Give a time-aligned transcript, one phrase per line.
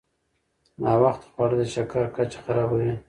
[0.83, 2.91] ناوخته خواړه د شکر کچه خرابوي.